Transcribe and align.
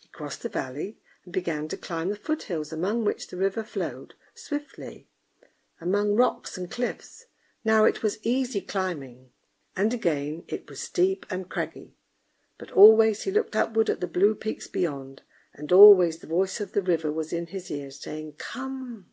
He 0.00 0.08
crossed 0.08 0.42
the 0.42 0.48
valley, 0.48 0.98
and 1.22 1.32
began 1.32 1.68
to 1.68 1.76
climb 1.76 2.08
the 2.08 2.16
foothills 2.16 2.72
among 2.72 3.04
which 3.04 3.28
the 3.28 3.36
river 3.36 3.62
flowed 3.62 4.14
swiftly, 4.34 5.06
among 5.80 6.16
rocks 6.16 6.58
and 6.58 6.68
cliffs. 6.68 7.26
Now 7.64 7.84
it 7.84 8.02
was 8.02 8.18
easy 8.26 8.62
climbing, 8.62 9.30
and 9.76 9.94
again 9.94 10.42
it 10.48 10.68
was 10.68 10.80
steep 10.80 11.24
and 11.30 11.48
craggy, 11.48 11.94
but 12.58 12.72
always 12.72 13.22
he 13.22 13.30
looked 13.30 13.54
upward 13.54 13.88
at 13.88 14.00
the 14.00 14.08
blue 14.08 14.34
peaks 14.34 14.66
beyond, 14.66 15.22
and 15.54 15.70
always 15.70 16.18
the 16.18 16.26
voice 16.26 16.60
of 16.60 16.72
the 16.72 16.82
river 16.82 17.12
was 17.12 17.32
in 17.32 17.46
his 17.46 17.70
ears, 17.70 18.00
saying 18.02 18.32
"Come!" 18.38 19.08